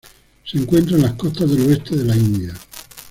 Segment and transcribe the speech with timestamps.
[0.45, 2.55] Se encuentran en las costas del oeste de la India.